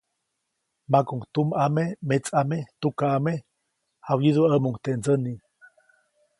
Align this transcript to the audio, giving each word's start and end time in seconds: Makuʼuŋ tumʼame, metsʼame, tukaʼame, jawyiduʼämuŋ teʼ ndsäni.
Makuʼuŋ 0.91 1.21
tumʼame, 1.33 1.83
metsʼame, 2.07 2.57
tukaʼame, 2.81 3.33
jawyiduʼämuŋ 4.05 4.75
teʼ 4.83 4.95
ndsäni. 4.99 5.33